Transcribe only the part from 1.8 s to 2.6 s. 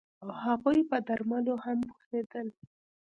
پوهیدل